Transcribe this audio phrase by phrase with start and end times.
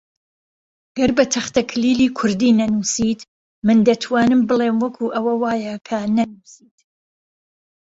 [0.97, 3.19] گەر بە تەختەکلیلی کوردی نەنووسیت،
[3.65, 6.77] من دەتوانم بڵێم وەکو ئەوە وایە کە نەنووسیت